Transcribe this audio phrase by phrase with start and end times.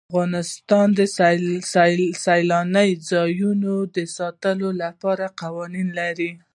[0.09, 0.99] افغانستان د
[2.23, 6.31] سیلاني ځایونو د ساتنې لپاره قوانین لري.